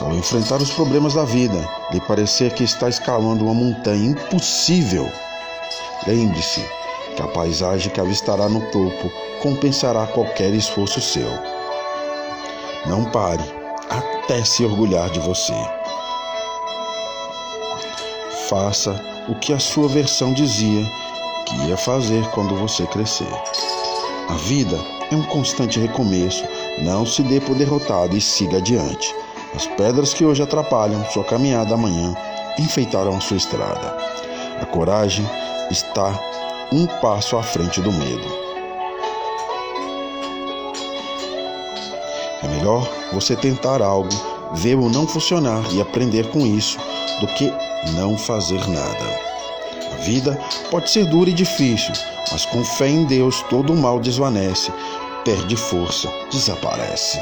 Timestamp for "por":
27.40-27.54